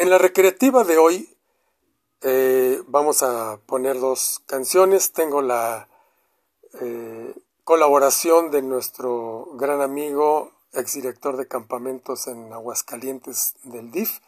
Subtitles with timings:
[0.00, 1.36] En la recreativa de hoy
[2.22, 5.12] eh, vamos a poner dos canciones.
[5.12, 5.88] Tengo la
[6.80, 7.34] eh,
[7.64, 14.20] colaboración de nuestro gran amigo, exdirector de campamentos en Aguascalientes del DIF,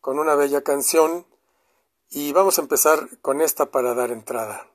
[0.00, 1.26] con una bella canción.
[2.08, 4.66] Y vamos a empezar con esta para dar entrada.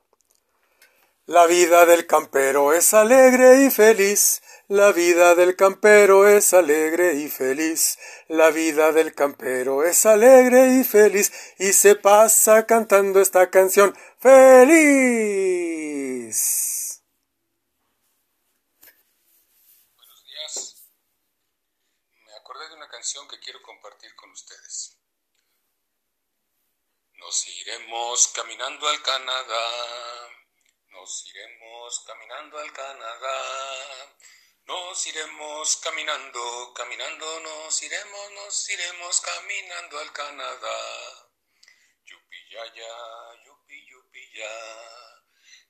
[1.25, 7.29] La vida del campero es alegre y feliz, la vida del campero es alegre y
[7.29, 7.97] feliz,
[8.27, 14.71] la vida del campero es alegre y feliz, y se pasa cantando esta canción feliz.
[19.95, 20.75] Buenos días.
[22.25, 24.97] Me acordé de una canción que quiero compartir con ustedes.
[27.13, 30.35] Nos iremos caminando al Canadá
[30.95, 34.15] nos iremos caminando al Canadá.
[34.67, 41.29] Nos iremos caminando, caminando, nos iremos, nos iremos caminando al Canadá.
[42.03, 42.93] Yupi ya ya,
[43.45, 44.53] yupi yupi ya.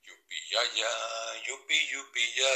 [0.01, 2.53] Yupi ya ya, yupi yupi ya.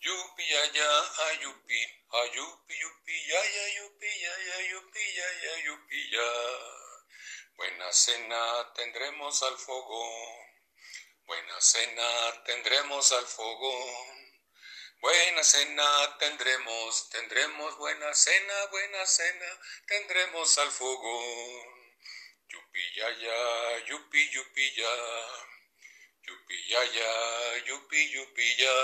[0.00, 0.90] Yupi ya ya,
[1.28, 6.30] ayupi, ayupi yupi ya ya, yupi ya ya, yupi ya ya, yupi ya.
[7.56, 10.46] Buena cena tendremos al fogón.
[11.26, 14.21] Buena cena tendremos al fogón.
[15.02, 21.98] Buena cena tendremos, tendremos buena cena, buena cena tendremos al fogón.
[22.46, 24.94] Yupi ya ya, yupi yupi ya.
[26.22, 28.76] Yupi ya ya, yupi yupi ya.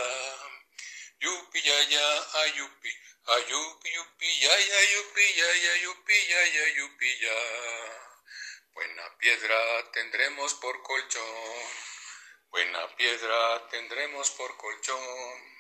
[1.20, 2.06] Yupi ya ya,
[2.42, 2.91] ayupi,
[3.36, 7.38] ayupi yupi ya ya, yupi ya ya, yupi ya ya, yupi ya.
[8.75, 11.62] Buena piedra tendremos por colchón.
[12.50, 15.58] Buena piedra tendremos por colchón.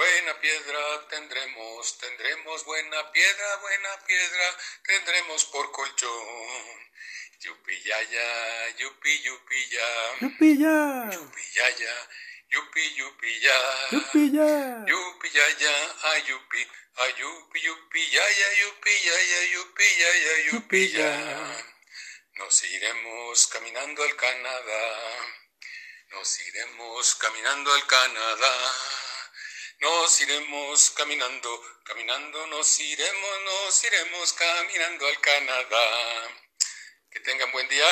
[0.00, 6.90] Buena piedra tendremos, tendremos buena piedra, buena piedra tendremos por colchón.
[7.38, 9.88] Yupi ya ya, yupi yupi ya.
[10.22, 11.10] Yupi ya.
[11.12, 12.08] Yupi ya ya,
[12.48, 13.58] yupi yupi ya.
[13.90, 14.84] Yupi ya.
[14.88, 15.74] Yupi ya ya,
[16.12, 21.10] ayupi, ayupi yupi ya ya, yupi ya ya, yupi ya ya, yupi ya.
[22.36, 24.84] Nos iremos caminando al Canadá.
[26.08, 28.99] Nos iremos caminando al Canadá.
[29.80, 36.28] Nos iremos caminando, caminando, nos iremos, nos iremos caminando al Canadá.
[37.10, 37.86] Que tengan buen día.